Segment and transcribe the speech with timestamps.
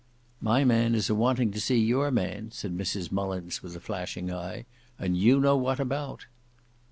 [0.41, 4.33] "My man is a wanting to see your man," said Mrs Mullins, with a flashing
[4.33, 4.65] eye;
[4.97, 6.25] "and you know what about."